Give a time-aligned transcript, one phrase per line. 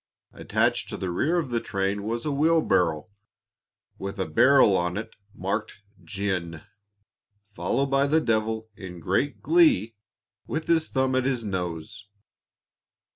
[0.33, 3.07] Attached to the rear of the train was a wheelbarrow,
[3.99, 6.63] with a barrel on it, marked "Gin,"
[7.53, 9.93] followed by the devil, in great glee,
[10.47, 12.07] with his thumb at his nose.